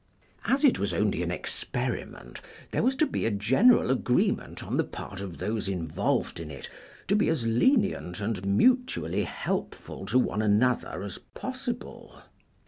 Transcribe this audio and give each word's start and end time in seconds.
As 0.45 0.63
it 0.63 0.79
was 0.79 0.95
only 0.95 1.21
an 1.21 1.29
experiment, 1.29 2.41
there 2.71 2.81
was 2.81 2.95
to 2.95 3.05
be 3.05 3.27
a 3.27 3.29
general 3.29 3.91
agreement 3.91 4.63
on 4.63 4.77
the 4.77 4.83
part 4.83 5.21
of 5.21 5.37
those 5.37 5.69
involved 5.69 6.39
in 6.39 6.49
it 6.49 6.67
to 7.07 7.15
be 7.15 7.27
as 7.29 7.45
lenient 7.45 8.19
and 8.19 8.43
mutually 8.43 9.25
helpful 9.25 10.07
to 10.07 10.17
one 10.17 10.41
another 10.41 11.03
as 11.03 11.19
possible. 11.19 12.19